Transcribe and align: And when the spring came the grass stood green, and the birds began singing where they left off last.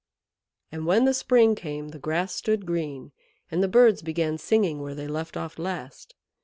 And 0.71 0.87
when 0.87 1.05
the 1.05 1.13
spring 1.13 1.53
came 1.53 1.89
the 1.89 1.99
grass 1.99 2.33
stood 2.33 2.65
green, 2.65 3.11
and 3.51 3.61
the 3.61 3.67
birds 3.67 4.01
began 4.01 4.39
singing 4.39 4.81
where 4.81 4.95
they 4.95 5.05
left 5.07 5.37
off 5.37 5.59
last. 5.59 6.15